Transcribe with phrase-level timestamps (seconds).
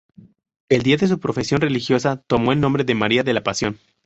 [0.67, 3.77] El día de su profesión religiosa tomó el nombre de María de la Pasión.